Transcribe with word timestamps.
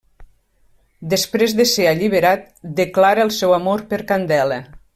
Després 1.11 1.53
de 1.59 1.67
ser 1.73 1.85
alliberat, 1.91 2.49
declara 2.81 3.27
el 3.27 3.33
seu 3.39 3.55
amor 3.59 3.85
per 3.93 4.01
Candela. 4.13 4.59